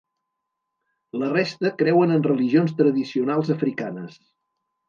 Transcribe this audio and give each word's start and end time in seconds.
La 1.23 1.29
resta 1.33 1.71
creuen 1.83 2.15
en 2.15 2.25
religions 2.31 2.75
tradicionals 2.81 3.55
africanes. 3.59 4.21